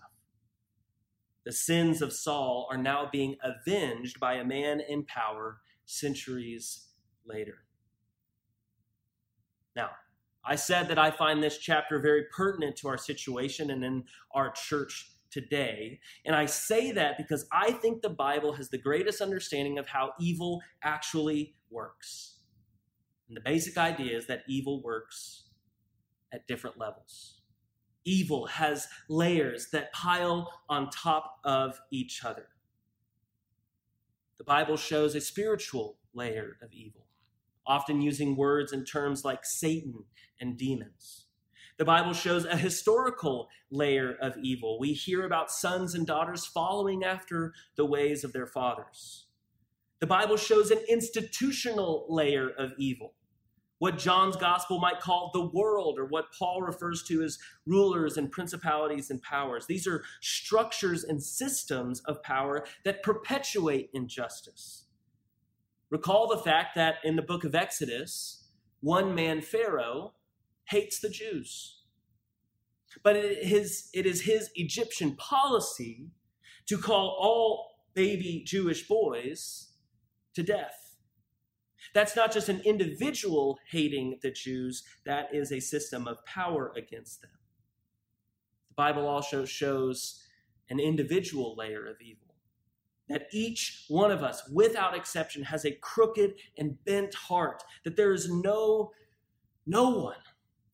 The 1.45 1.51
sins 1.51 2.01
of 2.01 2.11
Saul 2.11 2.67
are 2.71 2.77
now 2.77 3.07
being 3.11 3.37
avenged 3.43 4.19
by 4.19 4.33
a 4.33 4.43
man 4.43 4.81
in 4.81 5.05
power 5.05 5.59
centuries 5.85 6.87
later. 7.25 7.59
Now, 9.75 9.91
I 10.47 10.55
said 10.55 10.87
that 10.87 10.97
I 10.97 11.11
find 11.11 11.43
this 11.43 11.57
chapter 11.57 11.99
very 11.99 12.25
pertinent 12.35 12.77
to 12.77 12.87
our 12.87 12.97
situation 12.97 13.69
and 13.71 13.83
in 13.83 14.05
our 14.33 14.51
church 14.51 15.11
today. 15.29 15.99
And 16.25 16.35
I 16.35 16.45
say 16.45 16.91
that 16.93 17.17
because 17.17 17.45
I 17.51 17.71
think 17.71 18.01
the 18.01 18.09
Bible 18.09 18.53
has 18.53 18.69
the 18.69 18.77
greatest 18.77 19.21
understanding 19.21 19.77
of 19.77 19.87
how 19.87 20.13
evil 20.19 20.61
actually 20.83 21.55
works. 21.69 22.39
And 23.27 23.35
the 23.35 23.41
basic 23.41 23.77
idea 23.77 24.17
is 24.17 24.27
that 24.27 24.43
evil 24.47 24.81
works 24.81 25.49
at 26.33 26.47
different 26.47 26.77
levels. 26.77 27.41
Evil 28.05 28.45
has 28.45 28.87
layers 29.09 29.67
that 29.73 29.91
pile 29.91 30.49
on 30.69 30.89
top 30.89 31.39
of 31.43 31.77
each 31.91 32.23
other. 32.23 32.47
The 34.37 34.45
Bible 34.45 34.77
shows 34.77 35.13
a 35.13 35.21
spiritual 35.21 35.97
layer 36.13 36.57
of 36.61 36.71
evil, 36.71 37.06
often 37.67 38.01
using 38.01 38.35
words 38.35 38.71
and 38.71 38.87
terms 38.87 39.25
like 39.25 39.45
Satan 39.45 40.05
and 40.39 40.57
demons. 40.57 41.25
The 41.77 41.85
Bible 41.85 42.13
shows 42.13 42.45
a 42.45 42.55
historical 42.55 43.49
layer 43.69 44.15
of 44.21 44.35
evil. 44.41 44.79
We 44.79 44.93
hear 44.93 45.25
about 45.25 45.51
sons 45.51 45.93
and 45.93 46.07
daughters 46.07 46.45
following 46.45 47.03
after 47.03 47.53
the 47.75 47.85
ways 47.85 48.23
of 48.23 48.33
their 48.33 48.47
fathers. 48.47 49.25
The 49.99 50.07
Bible 50.07 50.37
shows 50.37 50.71
an 50.71 50.79
institutional 50.89 52.05
layer 52.09 52.49
of 52.49 52.73
evil 52.77 53.13
what 53.79 53.97
John's 53.97 54.35
gospel 54.35 54.79
might 54.79 54.99
call 54.99 55.29
the 55.33 55.45
world, 55.45 55.99
or 55.99 56.05
what 56.05 56.33
Paul 56.37 56.61
refers 56.61 57.03
to 57.03 57.21
as 57.21 57.37
rulers 57.65 58.17
and 58.17 58.31
principalities 58.31 59.09
and 59.09 59.21
powers. 59.21 59.67
These 59.67 59.87
are 59.87 60.03
structures 60.21 61.03
and 61.03 61.21
systems 61.21 61.99
of 62.01 62.23
power 62.23 62.65
that 62.85 63.03
perpetuate 63.03 63.89
injustice. 63.93 64.85
Recall 65.89 66.27
the 66.27 66.37
fact 66.37 66.75
that 66.75 66.95
in 67.03 67.15
the 67.15 67.21
book 67.21 67.43
of 67.43 67.55
Exodus, 67.55 68.49
one 68.81 69.15
man, 69.15 69.41
Pharaoh, 69.41 70.13
hates 70.65 70.99
the 70.99 71.09
Jews. 71.09 71.81
But 73.03 73.15
it 73.15 73.37
is, 73.51 73.89
it 73.93 74.05
is 74.05 74.21
his 74.21 74.49
Egyptian 74.55 75.15
policy 75.15 76.11
to 76.67 76.77
call 76.77 77.15
all 77.19 77.77
baby 77.93 78.43
Jewish 78.45 78.87
boys 78.87 79.69
to 80.33 80.43
death. 80.43 80.95
That's 81.93 82.15
not 82.15 82.33
just 82.33 82.49
an 82.49 82.61
individual 82.65 83.59
hating 83.71 84.19
the 84.21 84.31
Jews, 84.31 84.83
that 85.05 85.33
is 85.33 85.51
a 85.51 85.59
system 85.59 86.07
of 86.07 86.23
power 86.25 86.73
against 86.75 87.21
them. 87.21 87.31
The 88.69 88.75
Bible 88.75 89.07
also 89.07 89.45
shows 89.45 90.21
an 90.69 90.79
individual 90.79 91.55
layer 91.55 91.85
of 91.87 92.01
evil. 92.01 92.26
That 93.09 93.27
each 93.31 93.85
one 93.87 94.11
of 94.11 94.21
us, 94.21 94.47
without 94.49 94.95
exception, 94.95 95.43
has 95.43 95.65
a 95.65 95.71
crooked 95.71 96.33
and 96.57 96.83
bent 96.83 97.15
heart. 97.15 97.63
That 97.85 97.95
there 97.95 98.13
is 98.13 98.29
no, 98.29 98.91
no 99.65 99.89
one 99.89 100.17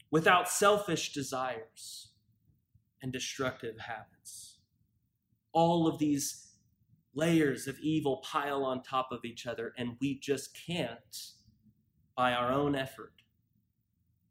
without 0.09 0.49
selfish 0.49 1.13
desires 1.13 2.09
and 3.01 3.11
destructive 3.11 3.77
habits. 3.79 4.57
All 5.51 5.87
of 5.87 5.99
these 5.99 6.53
layers 7.13 7.67
of 7.67 7.77
evil 7.79 8.23
pile 8.23 8.63
on 8.63 8.81
top 8.81 9.09
of 9.11 9.25
each 9.25 9.45
other, 9.45 9.73
and 9.77 9.97
we 10.01 10.17
just 10.19 10.57
can't, 10.65 11.31
by 12.15 12.33
our 12.33 12.51
own 12.51 12.75
effort, 12.75 13.13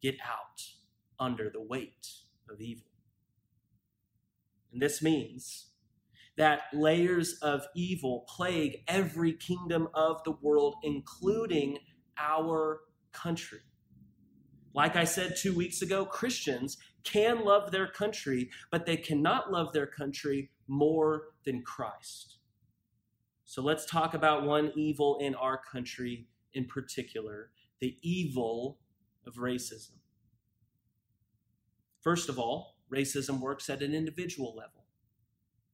get 0.01 0.17
out 0.25 0.63
under 1.19 1.49
the 1.49 1.61
weight 1.61 2.09
of 2.51 2.61
evil. 2.61 2.87
And 4.73 4.81
this 4.81 5.03
means 5.03 5.72
that 6.43 6.63
layers 6.73 7.35
of 7.35 7.65
evil 7.77 8.25
plague 8.29 8.83
every 8.89 9.33
kingdom 9.33 9.87
of 9.95 10.21
the 10.25 10.33
world, 10.43 10.75
including 10.83 11.79
our 12.19 12.81
country. 13.13 13.61
Like 14.75 14.97
I 14.97 15.05
said 15.05 15.37
two 15.37 15.55
weeks 15.55 15.83
ago, 15.83 16.05
Christians 16.05 16.79
can 17.05 17.45
love 17.45 17.71
their 17.71 17.87
country, 17.87 18.51
but 18.73 18.87
they 18.87 18.97
cannot 18.97 19.53
love 19.53 19.73
their 19.73 19.87
country 19.87 20.51
more 20.67 21.29
than 21.45 21.63
Christ. 21.63 22.39
So 23.45 23.63
let's 23.63 23.87
talk 23.87 24.13
about 24.13 24.43
one 24.45 24.73
evil 24.75 25.19
in 25.21 25.37
our 25.37 25.61
country 25.71 26.27
in 26.55 26.65
particular 26.65 27.51
the 27.79 27.97
evil 28.03 28.81
of 29.25 29.35
racism. 29.35 29.93
First 32.01 32.29
of 32.29 32.37
all, 32.37 32.79
racism 32.93 33.39
works 33.39 33.71
at 33.71 33.81
an 33.81 33.95
individual 33.95 34.57
level. 34.57 34.82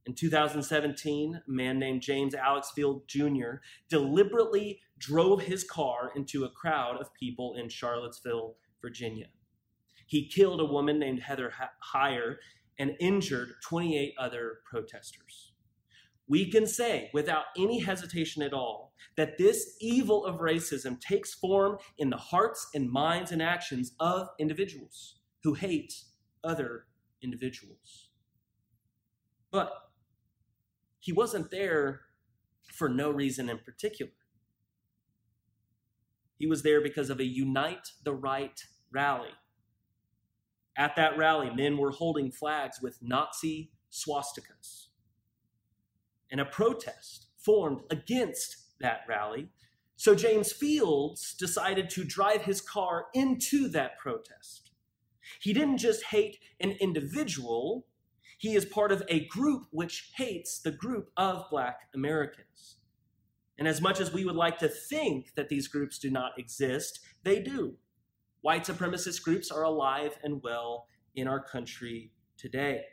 In 0.09 0.15
2017, 0.15 1.35
a 1.35 1.51
man 1.51 1.79
named 1.79 2.01
James 2.01 2.35
Alex 2.35 2.71
Fields 2.75 3.05
Jr. 3.07 3.61
deliberately 3.91 4.81
drove 4.99 5.43
his 5.43 5.65
car 5.65 6.11
into 6.17 6.45
a 6.45 6.51
crowd 6.51 6.99
of 6.99 7.13
people 7.13 7.55
in 7.57 7.69
Charlottesville, 7.69 8.57
Virginia. 8.81 9.27
He 10.07 10.27
killed 10.27 10.63
a 10.63 10.65
woman 10.65 10.99
named 10.99 11.21
Heather 11.21 11.53
Heyer 11.95 12.37
and 12.79 12.97
injured 12.99 13.51
28 13.63 14.15
other 14.19 14.61
protesters 14.65 15.53
we 16.29 16.51
can 16.51 16.67
say 16.67 17.11
without 17.15 17.47
any 17.57 17.81
hesitation 17.81 18.43
at 18.43 18.53
all 18.53 18.93
that 19.17 19.39
this 19.39 19.77
evil 19.81 20.27
of 20.27 20.41
racism 20.41 21.01
takes 21.01 21.35
form 21.35 21.79
in 21.97 22.11
the 22.11 22.19
hearts 22.19 22.69
and 22.75 22.91
minds 22.91 23.33
and 23.33 23.41
actions 23.41 23.95
of 23.99 24.29
individuals 24.39 25.21
who 25.43 25.55
hate 25.55 25.95
other 26.45 26.85
individuals. 27.23 28.11
But 29.51 29.73
he 31.09 31.13
wasn't 31.15 31.51
there 31.51 32.03
for 32.71 32.87
no 32.87 33.11
reason 33.11 33.49
in 33.49 33.59
particular. 33.61 34.13
He 36.37 36.47
was 36.47 36.63
there 36.63 36.83
because 36.83 37.09
of 37.09 37.19
a 37.19 37.25
Unite 37.25 37.93
the 38.05 38.13
Right 38.13 38.63
rally. 38.93 39.33
At 40.77 40.97
that 40.97 41.17
rally, 41.17 41.49
men 41.49 41.79
were 41.79 41.93
holding 41.93 42.31
flags 42.31 42.83
with 42.83 42.99
Nazi 43.01 43.71
swastikas 43.91 44.89
and 46.31 46.43
a 46.43 46.45
protest 46.45 47.29
formed 47.39 47.81
against 47.91 48.79
that 48.79 49.01
rally. 49.09 49.49
So 49.97 50.15
James 50.15 50.53
Fields 50.53 51.33
decided 51.33 51.89
to 51.89 52.05
drive 52.05 52.43
his 52.43 52.61
car 52.61 53.07
into 53.15 53.67
that 53.71 53.97
protest. 53.97 54.73
He 55.41 55.55
didn't 55.55 55.79
just 55.79 56.05
hate 56.05 56.37
an 56.61 56.73
individual, 56.73 57.87
he 58.39 58.55
is 58.55 58.65
part 58.65 58.93
of 58.93 59.03
a 59.09 59.27
group 59.27 59.65
which 59.71 60.13
hates 60.17 60.61
the 60.61 60.71
group 60.71 61.11
of 61.17 61.51
Black 61.51 61.81
Americans. 61.95 62.77
And 63.59 63.67
as 63.67 63.83
much 63.83 64.01
as 64.01 64.13
we 64.13 64.25
would 64.25 64.37
like 64.37 64.59
to 64.59 64.69
think 64.69 65.35
that 65.35 65.49
these 65.49 65.67
groups 65.67 65.99
do 65.99 66.09
not 66.09 66.39
exist, 66.39 67.01
they 67.25 67.41
do. 67.41 67.75
White 68.41 68.65
supremacist 68.65 69.23
groups 69.25 69.51
are 69.51 69.65
alive 69.65 70.17
and 70.23 70.41
well 70.41 70.87
in 71.17 71.27
our 71.27 71.43
country 71.43 72.13
today. 72.37 72.85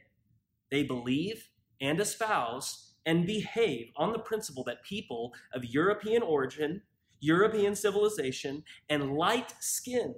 They 0.71 0.81
believe 0.81 1.49
and 1.79 1.99
espouse 1.99 2.95
and 3.05 3.27
behave 3.27 3.91
on 3.95 4.11
the 4.11 4.19
principle 4.19 4.63
that 4.63 4.83
people 4.83 5.31
of 5.53 5.63
European 5.63 6.23
origin, 6.23 6.81
European 7.19 7.75
civilization, 7.75 8.63
and 8.89 9.13
light 9.13 9.53
skin 9.59 10.15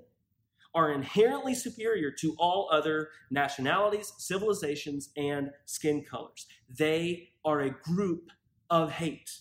are 0.78 0.92
inherently 0.92 1.56
superior 1.56 2.12
to 2.12 2.36
all 2.38 2.70
other 2.72 3.10
nationalities, 3.32 4.14
civilizations, 4.18 5.10
and 5.18 5.50
skin 5.66 6.04
colors. 6.04 6.46
They 6.70 7.30
are 7.44 7.62
a 7.62 7.72
group 7.72 8.30
of 8.70 8.92
hate, 8.92 9.40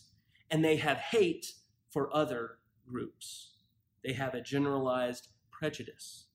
and 0.51 0.65
they 0.65 0.77
have 0.77 0.97
hate 0.97 1.53
for 1.91 2.15
other 2.17 2.59
groups. 2.89 3.53
They 4.03 4.15
have 4.15 4.35
a 4.35 4.41
generalized 4.41 5.29
prejudice. 5.51 6.27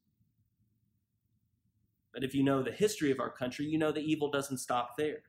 But 2.13 2.24
if 2.24 2.36
you 2.36 2.43
know 2.43 2.62
the 2.62 2.72
history 2.72 3.10
of 3.10 3.20
our 3.20 3.31
country, 3.31 3.65
you 3.65 3.79
know 3.79 3.91
the 3.91 4.01
evil 4.01 4.29
doesn't 4.29 4.60
stop 4.60 4.98
there 4.98 5.24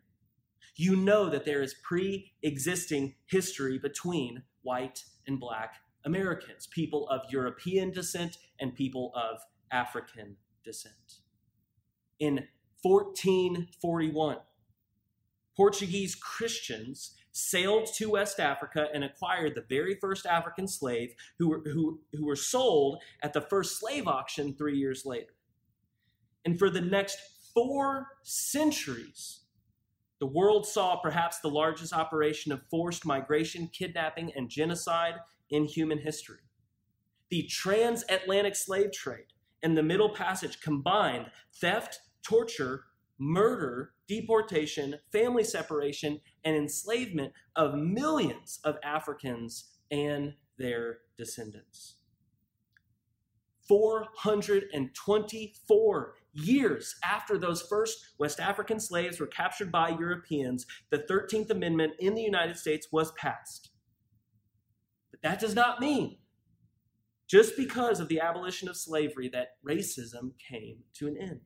you 0.77 0.97
know 0.97 1.29
that 1.29 1.45
there 1.45 1.63
is 1.63 1.75
pre 1.83 2.33
existing 2.43 3.15
history 3.27 3.79
between 3.79 4.43
white 4.63 5.05
and 5.27 5.39
black 5.39 5.77
Americans, 6.05 6.67
people 6.67 7.09
of 7.09 7.21
European 7.31 7.91
descent 7.91 8.39
and 8.61 8.75
people 8.75 9.13
of 9.15 9.41
African 9.73 10.37
descent. 10.65 11.21
In 12.21 12.47
1441, 12.83 14.37
Portuguese 15.57 16.15
Christians 16.15 17.15
sailed 17.33 17.87
to 17.95 18.11
West 18.11 18.39
Africa 18.39 18.89
and 18.93 19.03
acquired 19.05 19.55
the 19.55 19.65
very 19.69 19.97
first 20.01 20.27
African 20.27 20.69
slave 20.69 21.15
who 21.39 21.49
were, 21.49 21.63
who, 21.65 22.01
who 22.13 22.27
were 22.27 22.37
sold 22.37 23.03
at 23.23 23.33
the 23.33 23.41
first 23.41 23.79
slave 23.79 24.07
auction 24.07 24.55
three 24.55 24.77
years 24.77 25.05
later. 25.05 25.33
And 26.45 26.59
for 26.59 26.71
the 26.71 26.81
next 26.81 27.19
four 27.55 28.09
centuries, 28.23 29.41
the 30.21 30.27
world 30.27 30.67
saw 30.67 30.97
perhaps 30.97 31.41
the 31.41 31.49
largest 31.49 31.93
operation 31.93 32.53
of 32.53 32.63
forced 32.71 33.07
migration, 33.07 33.69
kidnapping, 33.73 34.33
and 34.37 34.49
genocide 34.49 35.15
in 35.51 35.65
human 35.65 35.99
history. 35.99 36.39
The 37.31 37.45
transatlantic 37.45 38.55
slave 38.57 38.93
trade 38.93 39.32
and 39.63 39.77
the 39.77 39.83
Middle 39.83 40.11
Passage 40.11 40.61
combined 40.61 41.27
theft, 41.61 42.01
torture, 42.23 42.85
murder, 43.19 43.93
deportation, 44.09 44.97
family 45.13 45.45
separation, 45.45 46.21
and 46.45 46.57
enslavement 46.57 47.33
of 47.57 47.75
millions 47.75 48.61
of 48.65 48.77
Africans 48.83 49.77
and 49.91 50.35
their 50.59 50.99
descendants. 51.17 51.97
424 53.69 56.15
years 56.35 56.95
after 57.05 57.39
those 57.39 57.63
first 57.63 58.15
West 58.19 58.41
African 58.41 58.81
slaves 58.81 59.21
were 59.21 59.27
captured 59.27 59.71
by 59.71 59.91
Europeans, 59.91 60.67
the 60.91 60.99
13th 60.99 61.51
Amendment 61.51 61.93
in 62.01 62.15
the 62.15 62.23
United 62.23 62.57
States 62.57 62.89
was 62.91 63.13
passed. 63.13 63.71
But 65.11 65.21
that 65.23 65.41
does 65.41 65.55
not 65.55 65.81
mean, 65.81 66.19
just 67.33 67.57
because 67.57 67.99
of 67.99 68.09
the 68.09 68.21
abolition 68.21 68.69
of 68.69 68.77
slavery, 68.77 69.27
that 69.27 69.57
racism 69.67 70.33
came 70.39 70.77
to 70.93 71.09
an 71.09 71.17
end. 71.17 71.41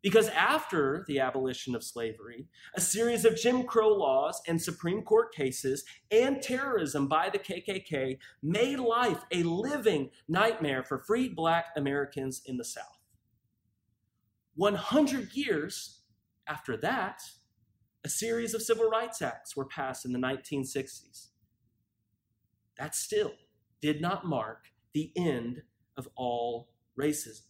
Because 0.00 0.28
after 0.30 1.04
the 1.08 1.20
abolition 1.20 1.74
of 1.74 1.84
slavery, 1.84 2.46
a 2.74 2.80
series 2.80 3.26
of 3.26 3.36
Jim 3.36 3.64
Crow 3.64 3.90
laws 3.90 4.40
and 4.48 4.60
Supreme 4.60 5.02
Court 5.02 5.30
cases 5.34 5.84
and 6.10 6.40
terrorism 6.40 7.06
by 7.06 7.28
the 7.28 7.38
KKK 7.38 8.16
made 8.42 8.78
life 8.78 9.22
a 9.30 9.42
living 9.42 10.08
nightmare 10.26 10.82
for 10.82 10.98
freed 10.98 11.36
black 11.36 11.66
Americans 11.76 12.40
in 12.46 12.56
the 12.56 12.64
South. 12.64 12.98
100 14.54 15.34
years 15.34 16.00
after 16.48 16.78
that, 16.78 17.20
a 18.04 18.08
series 18.08 18.54
of 18.54 18.62
civil 18.62 18.88
rights 18.88 19.20
acts 19.20 19.54
were 19.54 19.66
passed 19.66 20.06
in 20.06 20.12
the 20.12 20.18
1960s. 20.18 21.26
That 22.78 22.94
still 22.94 23.32
did 23.82 24.00
not 24.00 24.24
mark 24.24 24.64
the 24.94 25.12
end 25.16 25.62
of 25.96 26.08
all 26.16 26.70
racism. 26.98 27.42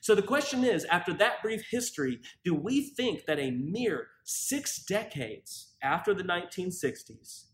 So 0.00 0.14
the 0.14 0.22
question 0.22 0.62
is 0.62 0.84
after 0.84 1.12
that 1.14 1.42
brief 1.42 1.64
history, 1.70 2.20
do 2.44 2.54
we 2.54 2.82
think 2.82 3.24
that 3.26 3.38
a 3.38 3.50
mere 3.50 4.08
six 4.24 4.84
decades 4.84 5.74
after 5.82 6.14
the 6.14 6.22
1960s, 6.22 7.46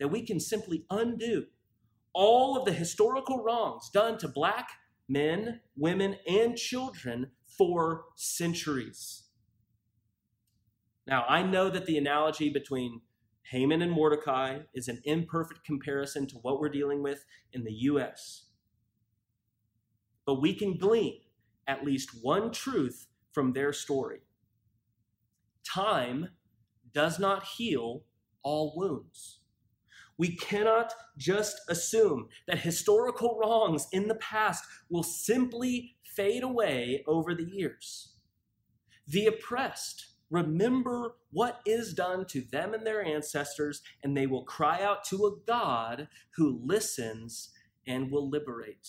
that 0.00 0.08
we 0.08 0.22
can 0.22 0.40
simply 0.40 0.84
undo 0.90 1.46
all 2.12 2.58
of 2.58 2.64
the 2.64 2.72
historical 2.72 3.42
wrongs 3.42 3.88
done 3.92 4.18
to 4.18 4.28
black 4.28 4.68
men, 5.08 5.60
women, 5.76 6.16
and 6.26 6.56
children 6.56 7.30
for 7.46 8.04
centuries? 8.16 9.24
Now, 11.06 11.24
I 11.28 11.42
know 11.42 11.70
that 11.70 11.86
the 11.86 11.96
analogy 11.96 12.50
between 12.50 13.00
Haman 13.50 13.80
and 13.80 13.92
Mordecai 13.92 14.58
is 14.74 14.88
an 14.88 15.00
imperfect 15.04 15.64
comparison 15.64 16.26
to 16.26 16.36
what 16.36 16.60
we're 16.60 16.68
dealing 16.68 17.02
with 17.02 17.24
in 17.52 17.64
the 17.64 17.72
U.S. 17.72 18.44
But 20.26 20.42
we 20.42 20.52
can 20.52 20.76
glean 20.76 21.20
at 21.66 21.84
least 21.84 22.10
one 22.22 22.52
truth 22.52 23.06
from 23.32 23.52
their 23.52 23.72
story. 23.72 24.20
Time 25.64 26.28
does 26.92 27.18
not 27.18 27.44
heal 27.44 28.04
all 28.42 28.74
wounds. 28.76 29.40
We 30.18 30.36
cannot 30.36 30.92
just 31.16 31.60
assume 31.70 32.28
that 32.48 32.58
historical 32.58 33.38
wrongs 33.40 33.86
in 33.92 34.08
the 34.08 34.16
past 34.16 34.64
will 34.90 35.04
simply 35.04 35.96
fade 36.04 36.42
away 36.42 37.04
over 37.06 37.34
the 37.34 37.48
years. 37.48 38.14
The 39.06 39.26
oppressed 39.26 40.07
remember 40.30 41.16
what 41.30 41.60
is 41.66 41.94
done 41.94 42.24
to 42.26 42.40
them 42.40 42.74
and 42.74 42.86
their 42.86 43.04
ancestors, 43.04 43.82
and 44.02 44.16
they 44.16 44.26
will 44.26 44.44
cry 44.44 44.82
out 44.82 45.04
to 45.04 45.26
a 45.26 45.36
God 45.46 46.08
who 46.36 46.60
listens 46.64 47.50
and 47.86 48.10
will 48.10 48.28
liberate. 48.28 48.88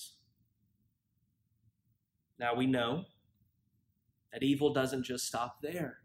Now 2.40 2.56
we 2.56 2.66
know 2.66 3.06
that 4.32 4.44
evil 4.44 4.74
doesn't 4.74 5.04
just 5.04 5.26
stop 5.26 5.58
there. 5.62 6.00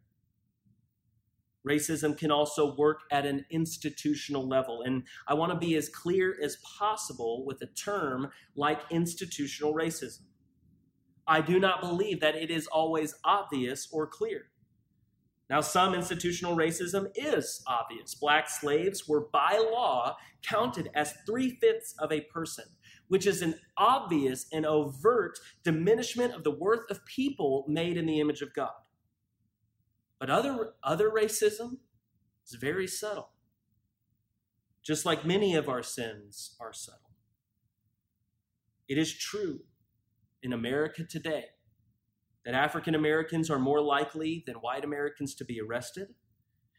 Racism 1.66 2.16
can 2.16 2.30
also 2.30 2.76
work 2.76 3.00
at 3.10 3.24
an 3.24 3.46
institutional 3.50 4.46
level. 4.46 4.82
And 4.82 5.04
I 5.26 5.34
want 5.34 5.52
to 5.52 5.58
be 5.58 5.76
as 5.76 5.88
clear 5.88 6.36
as 6.42 6.58
possible 6.78 7.44
with 7.46 7.62
a 7.62 7.66
term 7.66 8.30
like 8.54 8.80
institutional 8.90 9.74
racism. 9.74 10.24
I 11.26 11.40
do 11.40 11.58
not 11.58 11.80
believe 11.80 12.20
that 12.20 12.34
it 12.34 12.50
is 12.50 12.66
always 12.66 13.14
obvious 13.24 13.88
or 13.90 14.06
clear. 14.06 14.48
Now, 15.50 15.60
some 15.60 15.94
institutional 15.94 16.56
racism 16.56 17.10
is 17.14 17.62
obvious. 17.66 18.14
Black 18.14 18.48
slaves 18.48 19.06
were 19.06 19.28
by 19.32 19.58
law 19.72 20.16
counted 20.42 20.90
as 20.94 21.14
three 21.26 21.58
fifths 21.60 21.94
of 21.98 22.10
a 22.10 22.22
person, 22.22 22.64
which 23.08 23.26
is 23.26 23.42
an 23.42 23.54
obvious 23.76 24.46
and 24.52 24.64
overt 24.64 25.38
diminishment 25.62 26.34
of 26.34 26.44
the 26.44 26.50
worth 26.50 26.90
of 26.90 27.04
people 27.04 27.66
made 27.68 27.98
in 27.98 28.06
the 28.06 28.20
image 28.20 28.40
of 28.40 28.54
God. 28.54 28.72
But 30.18 30.30
other, 30.30 30.72
other 30.82 31.10
racism 31.10 31.78
is 32.46 32.54
very 32.58 32.86
subtle, 32.86 33.28
just 34.82 35.04
like 35.04 35.26
many 35.26 35.54
of 35.54 35.68
our 35.68 35.82
sins 35.82 36.56
are 36.58 36.72
subtle. 36.72 37.00
It 38.88 38.96
is 38.96 39.12
true 39.12 39.60
in 40.42 40.54
America 40.54 41.04
today 41.04 41.44
that 42.44 42.54
African 42.54 42.94
Americans 42.94 43.50
are 43.50 43.58
more 43.58 43.80
likely 43.80 44.42
than 44.46 44.56
white 44.56 44.84
Americans 44.84 45.34
to 45.36 45.44
be 45.44 45.60
arrested. 45.60 46.08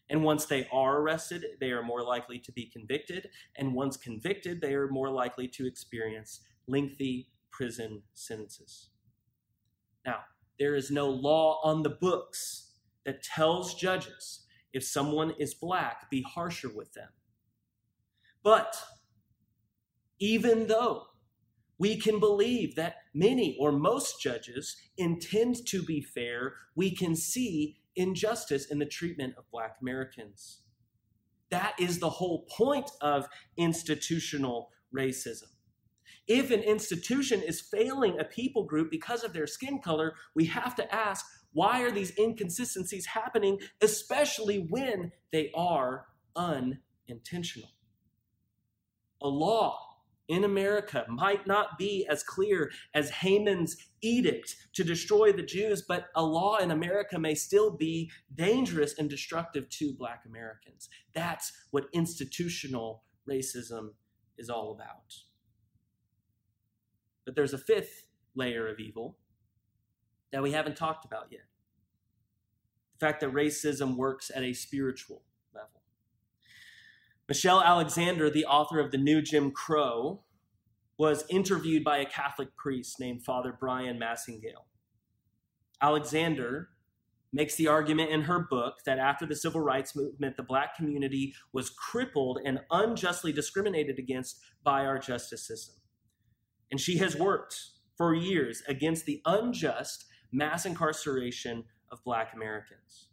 And 0.09 0.23
once 0.23 0.45
they 0.45 0.67
are 0.71 0.99
arrested, 0.99 1.45
they 1.59 1.71
are 1.71 1.81
more 1.81 2.03
likely 2.03 2.37
to 2.39 2.51
be 2.51 2.65
convicted. 2.65 3.29
And 3.57 3.73
once 3.73 3.97
convicted, 3.97 4.61
they 4.61 4.75
are 4.75 4.87
more 4.87 5.09
likely 5.09 5.47
to 5.49 5.65
experience 5.65 6.41
lengthy 6.67 7.29
prison 7.51 8.03
sentences. 8.13 8.89
Now, 10.05 10.19
there 10.59 10.75
is 10.75 10.91
no 10.91 11.09
law 11.09 11.59
on 11.63 11.81
the 11.81 11.89
books 11.89 12.71
that 13.05 13.23
tells 13.23 13.73
judges 13.73 14.45
if 14.73 14.83
someone 14.83 15.33
is 15.39 15.53
black, 15.53 16.09
be 16.09 16.21
harsher 16.21 16.69
with 16.69 16.93
them. 16.93 17.09
But 18.43 18.77
even 20.19 20.67
though 20.67 21.07
we 21.77 21.97
can 21.97 22.19
believe 22.19 22.75
that 22.75 22.95
many 23.13 23.57
or 23.59 23.71
most 23.71 24.21
judges 24.21 24.75
intend 24.97 25.65
to 25.67 25.83
be 25.83 26.01
fair. 26.01 26.53
We 26.75 26.95
can 26.95 27.15
see 27.15 27.77
injustice 27.95 28.65
in 28.65 28.79
the 28.79 28.85
treatment 28.85 29.35
of 29.37 29.49
Black 29.51 29.77
Americans. 29.81 30.61
That 31.49 31.73
is 31.79 31.99
the 31.99 32.09
whole 32.09 32.45
point 32.49 32.89
of 33.01 33.27
institutional 33.57 34.69
racism. 34.95 35.49
If 36.27 36.49
an 36.49 36.61
institution 36.61 37.41
is 37.41 37.61
failing 37.61 38.19
a 38.19 38.23
people 38.23 38.65
group 38.65 38.89
because 38.89 39.23
of 39.23 39.33
their 39.33 39.45
skin 39.45 39.79
color, 39.79 40.15
we 40.33 40.45
have 40.45 40.75
to 40.75 40.95
ask 40.95 41.25
why 41.53 41.81
are 41.83 41.91
these 41.91 42.11
inconsistencies 42.19 43.05
happening, 43.05 43.59
especially 43.81 44.67
when 44.69 45.13
they 45.31 45.51
are 45.55 46.05
unintentional? 46.35 47.69
A 49.21 49.27
law 49.29 49.94
in 50.27 50.43
America 50.43 51.05
might 51.07 51.45
not 51.45 51.77
be 51.77 52.05
as 52.09 52.23
clear 52.23 52.71
as 52.93 53.09
Haman's 53.09 53.77
edict 54.01 54.55
to 54.73 54.83
destroy 54.83 55.31
the 55.31 55.43
Jews, 55.43 55.83
but 55.87 56.07
a 56.15 56.23
law 56.23 56.57
in 56.57 56.71
America 56.71 57.19
may 57.19 57.35
still 57.35 57.75
be 57.75 58.11
dangerous 58.33 58.97
and 58.97 59.09
destructive 59.09 59.69
to 59.69 59.93
Black 59.93 60.23
Americans. 60.25 60.89
That's 61.13 61.51
what 61.71 61.85
institutional 61.93 63.03
racism 63.29 63.89
is 64.37 64.49
all 64.49 64.71
about. 64.71 65.15
But 67.25 67.35
there's 67.35 67.53
a 67.53 67.57
fifth 67.57 68.07
layer 68.35 68.67
of 68.67 68.79
evil 68.79 69.17
that 70.31 70.43
we 70.43 70.51
haven't 70.51 70.75
talked 70.75 71.05
about 71.05 71.27
yet 71.31 71.45
the 72.97 73.05
fact 73.05 73.21
that 73.21 73.33
racism 73.33 73.95
works 73.95 74.31
at 74.33 74.43
a 74.43 74.53
spiritual 74.53 75.21
Michelle 77.27 77.61
Alexander, 77.61 78.29
the 78.29 78.45
author 78.45 78.79
of 78.79 78.91
The 78.91 78.99
New 78.99 79.21
Jim 79.21 79.51
Crow, 79.51 80.23
was 80.97 81.25
interviewed 81.27 81.83
by 81.83 81.97
a 81.97 82.05
Catholic 82.05 82.55
priest 82.55 82.99
named 82.99 83.25
Father 83.25 83.51
Bryan 83.51 83.99
Massingale. 83.99 84.67
Alexander 85.81 86.69
makes 87.33 87.55
the 87.55 87.67
argument 87.67 88.11
in 88.11 88.21
her 88.21 88.39
book 88.39 88.75
that 88.85 88.99
after 88.99 89.25
the 89.25 89.35
civil 89.35 89.59
rights 89.59 89.95
movement, 89.95 90.37
the 90.37 90.43
black 90.43 90.75
community 90.75 91.33
was 91.51 91.71
crippled 91.71 92.39
and 92.45 92.59
unjustly 92.69 93.33
discriminated 93.33 93.97
against 93.97 94.39
by 94.63 94.85
our 94.85 94.99
justice 94.99 95.45
system. 95.45 95.75
And 96.71 96.79
she 96.79 96.97
has 96.97 97.15
worked 97.15 97.59
for 97.97 98.13
years 98.13 98.61
against 98.67 99.05
the 99.05 99.21
unjust 99.25 100.05
mass 100.31 100.65
incarceration 100.65 101.65
of 101.91 102.03
black 102.03 102.33
Americans. 102.33 103.07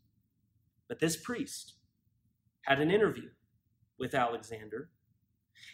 But 0.87 1.01
this 1.01 1.16
priest 1.16 1.75
had 2.66 2.79
an 2.79 2.90
interview 2.90 3.31
with 3.98 4.14
Alexander, 4.14 4.88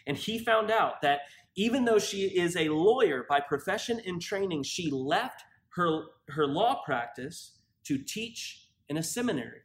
and 0.05 0.17
he 0.17 0.39
found 0.39 0.71
out 0.71 1.01
that 1.01 1.21
even 1.55 1.85
though 1.85 1.99
she 1.99 2.23
is 2.23 2.55
a 2.55 2.69
lawyer 2.69 3.25
by 3.27 3.39
profession 3.39 4.01
and 4.05 4.21
training, 4.21 4.63
she 4.63 4.89
left 4.91 5.43
her, 5.69 6.03
her 6.29 6.47
law 6.47 6.81
practice 6.85 7.57
to 7.85 7.97
teach 7.97 8.67
in 8.87 8.97
a 8.97 9.03
seminary. 9.03 9.61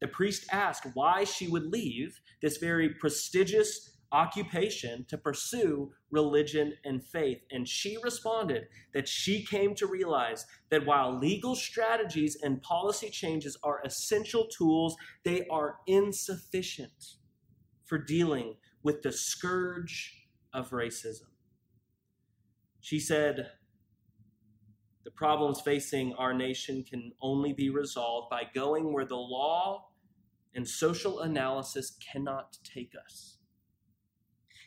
The 0.00 0.08
priest 0.08 0.46
asked 0.52 0.86
why 0.94 1.24
she 1.24 1.48
would 1.48 1.66
leave 1.66 2.20
this 2.42 2.58
very 2.58 2.90
prestigious 2.90 3.90
occupation 4.12 5.04
to 5.08 5.18
pursue 5.18 5.90
religion 6.10 6.74
and 6.84 7.02
faith. 7.02 7.38
And 7.50 7.66
she 7.66 7.96
responded 8.02 8.68
that 8.92 9.08
she 9.08 9.44
came 9.44 9.74
to 9.76 9.86
realize 9.86 10.46
that 10.70 10.86
while 10.86 11.18
legal 11.18 11.56
strategies 11.56 12.36
and 12.42 12.62
policy 12.62 13.10
changes 13.10 13.56
are 13.64 13.80
essential 13.84 14.46
tools, 14.46 14.94
they 15.24 15.46
are 15.48 15.78
insufficient 15.86 17.16
for 17.84 17.98
dealing 17.98 18.56
with 18.82 19.02
the 19.02 19.12
scourge 19.12 20.26
of 20.52 20.70
racism. 20.70 21.28
She 22.80 23.00
said, 23.00 23.50
the 25.04 25.10
problems 25.10 25.60
facing 25.60 26.14
our 26.14 26.32
nation 26.32 26.82
can 26.82 27.12
only 27.20 27.52
be 27.52 27.68
resolved 27.68 28.30
by 28.30 28.42
going 28.54 28.92
where 28.92 29.04
the 29.04 29.16
law 29.16 29.88
and 30.54 30.66
social 30.66 31.20
analysis 31.20 31.96
cannot 32.12 32.56
take 32.64 32.92
us. 33.04 33.38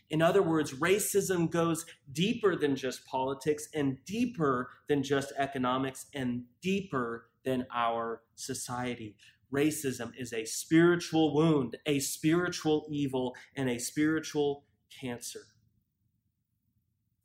In 0.09 0.21
other 0.21 0.41
words, 0.41 0.73
racism 0.73 1.49
goes 1.49 1.85
deeper 2.11 2.55
than 2.55 2.75
just 2.75 3.05
politics 3.05 3.67
and 3.73 3.97
deeper 4.05 4.69
than 4.87 5.03
just 5.03 5.33
economics 5.37 6.05
and 6.13 6.43
deeper 6.61 7.29
than 7.43 7.65
our 7.73 8.21
society. 8.35 9.15
Racism 9.53 10.11
is 10.17 10.33
a 10.33 10.45
spiritual 10.45 11.33
wound, 11.33 11.77
a 11.85 11.99
spiritual 11.99 12.85
evil, 12.89 13.35
and 13.55 13.69
a 13.69 13.79
spiritual 13.79 14.65
cancer. 14.99 15.41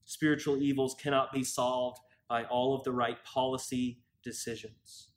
Spiritual 0.04 0.62
evils 0.62 0.94
cannot 1.00 1.32
be 1.32 1.42
solved 1.42 1.98
by 2.28 2.44
all 2.44 2.74
of 2.74 2.84
the 2.84 2.92
right 2.92 3.22
policy 3.24 4.00
decisions. 4.22 5.08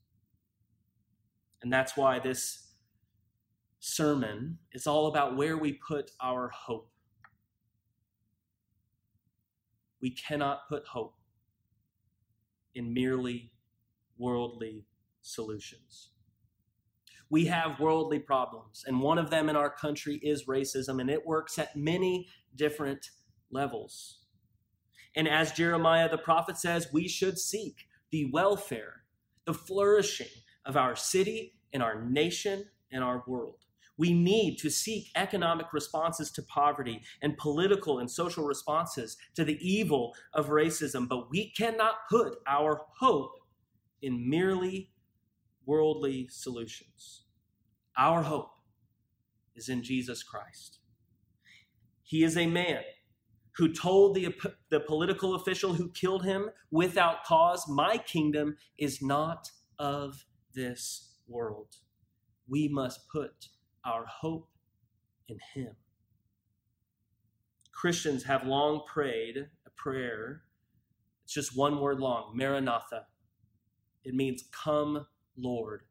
And 1.61 1.71
that's 1.71 1.95
why 1.95 2.19
this 2.19 2.73
sermon 3.79 4.57
is 4.71 4.87
all 4.87 5.07
about 5.07 5.37
where 5.37 5.57
we 5.57 5.73
put 5.73 6.11
our 6.21 6.49
hope. 6.49 6.89
We 10.01 10.11
cannot 10.11 10.67
put 10.69 10.85
hope 10.87 11.15
in 12.73 12.93
merely 12.93 13.51
worldly 14.17 14.85
solutions. 15.21 16.14
We 17.29 17.45
have 17.45 17.79
worldly 17.79 18.19
problems, 18.19 18.83
and 18.85 19.01
one 19.01 19.17
of 19.17 19.29
them 19.29 19.49
in 19.49 19.55
our 19.55 19.69
country 19.69 20.19
is 20.21 20.45
racism, 20.45 21.01
and 21.01 21.09
it 21.09 21.25
works 21.25 21.57
at 21.57 21.75
many 21.75 22.27
different 22.55 23.09
levels. 23.51 24.19
And 25.15 25.27
as 25.27 25.51
Jeremiah 25.51 26.09
the 26.09 26.17
prophet 26.17 26.57
says, 26.57 26.89
we 26.91 27.07
should 27.07 27.39
seek 27.39 27.87
the 28.11 28.29
welfare, 28.31 29.03
the 29.45 29.53
flourishing 29.53 30.27
of 30.65 30.77
our 30.77 30.95
city 30.95 31.55
and 31.73 31.81
our 31.81 32.03
nation 32.03 32.65
and 32.91 33.03
our 33.03 33.23
world. 33.27 33.59
We 33.97 34.13
need 34.13 34.57
to 34.57 34.69
seek 34.69 35.09
economic 35.15 35.71
responses 35.71 36.29
to 36.31 36.43
poverty 36.43 37.01
and 37.21 37.37
political 37.37 37.99
and 37.99 38.11
social 38.11 38.43
responses 38.43 39.15
to 39.35 39.45
the 39.45 39.57
evil 39.61 40.13
of 40.33 40.49
racism, 40.49 41.07
but 41.07 41.29
we 41.29 41.51
cannot 41.51 41.95
put 42.09 42.37
our 42.45 42.81
hope 42.99 43.39
in 44.01 44.29
merely 44.29 44.91
worldly 45.65 46.27
solutions. 46.29 47.23
Our 47.97 48.23
hope 48.23 48.51
is 49.55 49.69
in 49.69 49.83
Jesus 49.83 50.23
Christ. 50.23 50.79
He 52.03 52.23
is 52.23 52.37
a 52.37 52.47
man 52.47 52.83
who 53.57 53.71
told 53.71 54.15
the, 54.15 54.33
the 54.69 54.81
political 54.81 55.35
official 55.35 55.73
who 55.73 55.89
killed 55.91 56.25
him 56.25 56.49
without 56.71 57.23
cause, 57.23 57.65
My 57.67 57.97
kingdom 57.97 58.57
is 58.77 59.01
not 59.01 59.49
of 59.79 60.25
this 60.53 61.15
world. 61.27 61.77
We 62.47 62.67
must 62.67 63.07
put 63.09 63.49
our 63.83 64.05
hope 64.05 64.49
in 65.27 65.37
Him. 65.53 65.75
Christians 67.71 68.23
have 68.23 68.45
long 68.45 68.81
prayed 68.87 69.37
a 69.37 69.69
prayer. 69.75 70.43
It's 71.23 71.33
just 71.33 71.57
one 71.57 71.79
word 71.79 71.99
long 71.99 72.31
Maranatha. 72.35 73.05
It 74.03 74.13
means, 74.13 74.43
Come, 74.51 75.07
Lord. 75.37 75.83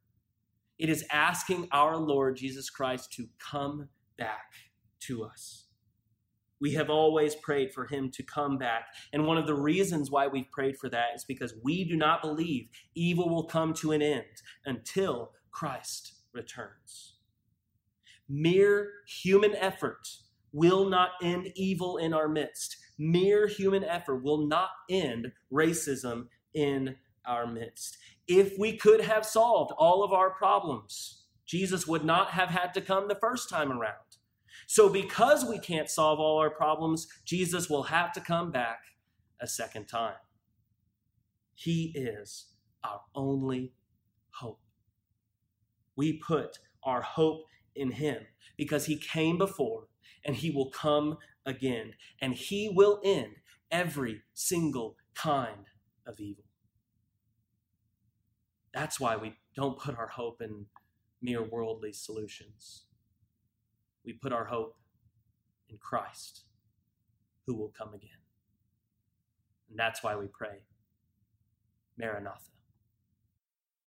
It 0.78 0.88
is 0.88 1.04
asking 1.10 1.68
our 1.70 1.96
Lord 1.96 2.36
Jesus 2.36 2.68
Christ 2.70 3.12
to 3.12 3.28
come 3.38 3.88
back 4.18 4.52
to 5.00 5.24
us. 5.24 5.66
We 6.60 6.72
have 6.72 6.88
always 6.88 7.34
prayed 7.34 7.72
for 7.72 7.86
him 7.86 8.10
to 8.12 8.22
come 8.22 8.58
back. 8.58 8.86
And 9.12 9.26
one 9.26 9.36
of 9.38 9.46
the 9.46 9.54
reasons 9.54 10.10
why 10.10 10.26
we've 10.28 10.50
prayed 10.50 10.78
for 10.78 10.88
that 10.88 11.08
is 11.14 11.24
because 11.24 11.54
we 11.62 11.84
do 11.84 11.96
not 11.96 12.22
believe 12.22 12.68
evil 12.94 13.28
will 13.28 13.44
come 13.44 13.74
to 13.74 13.92
an 13.92 14.02
end 14.02 14.24
until 14.64 15.32
Christ 15.50 16.14
returns. 16.32 17.16
Mere 18.28 18.90
human 19.06 19.54
effort 19.56 20.08
will 20.52 20.88
not 20.88 21.10
end 21.22 21.52
evil 21.54 21.98
in 21.98 22.14
our 22.14 22.28
midst. 22.28 22.76
Mere 22.98 23.46
human 23.46 23.84
effort 23.84 24.22
will 24.22 24.46
not 24.46 24.70
end 24.88 25.32
racism 25.52 26.28
in 26.54 26.96
our 27.26 27.46
midst. 27.46 27.98
If 28.26 28.58
we 28.58 28.76
could 28.76 29.02
have 29.02 29.26
solved 29.26 29.72
all 29.76 30.02
of 30.02 30.12
our 30.12 30.30
problems, 30.30 31.24
Jesus 31.46 31.86
would 31.86 32.04
not 32.04 32.30
have 32.30 32.48
had 32.48 32.72
to 32.74 32.80
come 32.80 33.08
the 33.08 33.14
first 33.14 33.48
time 33.48 33.70
around. 33.70 33.94
So, 34.66 34.88
because 34.88 35.44
we 35.44 35.58
can't 35.58 35.90
solve 35.90 36.18
all 36.18 36.38
our 36.38 36.50
problems, 36.50 37.06
Jesus 37.24 37.68
will 37.68 37.82
have 37.84 38.12
to 38.12 38.20
come 38.20 38.50
back 38.50 38.80
a 39.40 39.46
second 39.46 39.86
time. 39.86 40.14
He 41.54 41.92
is 41.94 42.46
our 42.82 43.00
only 43.14 43.72
hope. 44.30 44.60
We 45.96 46.14
put 46.14 46.58
our 46.82 47.02
hope 47.02 47.44
in 47.74 47.92
him 47.92 48.22
because 48.56 48.86
he 48.86 48.96
came 48.96 49.38
before 49.38 49.88
and 50.24 50.36
he 50.36 50.50
will 50.50 50.70
come 50.70 51.18
again 51.46 51.94
and 52.20 52.34
he 52.34 52.68
will 52.68 53.00
end 53.04 53.36
every 53.70 54.22
single 54.32 54.96
kind 55.14 55.66
of 56.06 56.18
evil. 56.20 56.44
That's 58.74 58.98
why 58.98 59.16
we 59.16 59.36
don't 59.54 59.78
put 59.78 59.96
our 59.96 60.08
hope 60.08 60.42
in 60.42 60.66
mere 61.22 61.42
worldly 61.42 61.92
solutions. 61.92 62.86
We 64.04 64.12
put 64.12 64.32
our 64.32 64.46
hope 64.46 64.76
in 65.70 65.78
Christ 65.78 66.42
who 67.46 67.54
will 67.56 67.72
come 67.76 67.94
again. 67.94 68.10
And 69.70 69.78
that's 69.78 70.02
why 70.02 70.16
we 70.16 70.26
pray, 70.26 70.64
Maranatha. 71.96 72.53